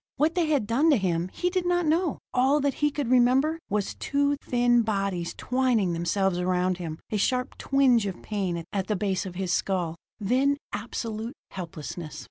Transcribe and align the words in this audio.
What 0.15 0.33
they 0.33 0.47
had 0.47 0.65
done 0.65 0.89
to 0.89 0.97
him, 0.97 1.29
he 1.31 1.51
did 1.51 1.63
not 1.67 1.85
know; 1.85 2.17
all 2.33 2.59
that 2.61 2.73
he 2.81 2.89
could 2.89 3.11
remember 3.11 3.59
was 3.69 3.93
two 3.93 4.35
thin 4.37 4.81
bodies 4.81 5.35
twining 5.37 5.93
themselves 5.93 6.39
around 6.39 6.77
him 6.79 6.97
a 7.11 7.17
sharp 7.17 7.55
twinge 7.59 8.07
of 8.07 8.23
pain 8.23 8.65
at 8.73 8.87
the 8.87 8.95
base 8.95 9.27
of 9.27 9.35
his 9.35 9.53
skull; 9.53 9.95
then 10.19 10.57
absolute 10.73 11.35
helplessness. 11.51 12.19